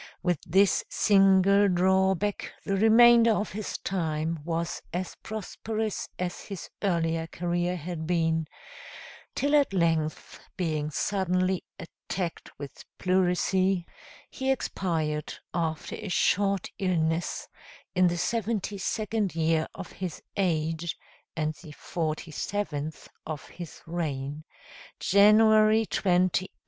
[0.23, 7.27] With this single drawback the remainder of his time was as prosperous as his earlier
[7.27, 8.47] career had been;
[9.35, 13.85] till at length, being suddenly attacked with pleurisy,
[14.31, 17.47] he expired, after a short illness,
[17.93, 20.97] in the seventy second year of his age
[21.35, 24.45] and the forty seventh of his reign,
[24.99, 26.05] January 28,
[26.45, 26.49] 814.